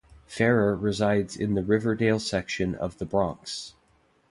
[0.25, 3.75] Ferrer resides in the Riverdale section of the Bronx.